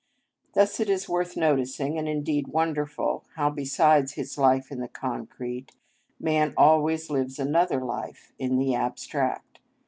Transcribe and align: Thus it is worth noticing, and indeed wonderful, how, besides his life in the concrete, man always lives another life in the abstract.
Thus 0.55 0.79
it 0.79 0.89
is 0.89 1.07
worth 1.07 1.37
noticing, 1.37 1.99
and 1.99 2.07
indeed 2.07 2.47
wonderful, 2.47 3.23
how, 3.35 3.51
besides 3.51 4.13
his 4.13 4.35
life 4.35 4.71
in 4.71 4.79
the 4.79 4.87
concrete, 4.87 5.73
man 6.19 6.55
always 6.57 7.11
lives 7.11 7.37
another 7.37 7.79
life 7.85 8.33
in 8.39 8.57
the 8.57 8.73
abstract. 8.73 9.59